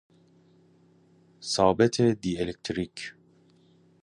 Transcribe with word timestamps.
ثابت 1.53 1.95
دی 2.21 2.31
الکتریک 2.41 2.97